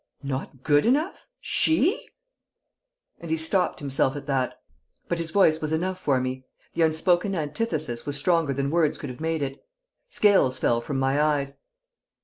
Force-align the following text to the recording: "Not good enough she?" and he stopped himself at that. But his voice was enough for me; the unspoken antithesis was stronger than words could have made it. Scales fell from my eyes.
"Not 0.23 0.63
good 0.63 0.87
enough 0.87 1.27
she?" 1.39 2.09
and 3.19 3.29
he 3.29 3.37
stopped 3.37 3.77
himself 3.77 4.15
at 4.15 4.25
that. 4.25 4.59
But 5.07 5.19
his 5.19 5.29
voice 5.29 5.61
was 5.61 5.71
enough 5.71 5.99
for 5.99 6.19
me; 6.19 6.43
the 6.73 6.81
unspoken 6.81 7.35
antithesis 7.35 8.03
was 8.03 8.15
stronger 8.17 8.51
than 8.51 8.71
words 8.71 8.97
could 8.97 9.11
have 9.11 9.21
made 9.21 9.43
it. 9.43 9.63
Scales 10.09 10.57
fell 10.57 10.81
from 10.81 10.97
my 10.97 11.21
eyes. 11.21 11.57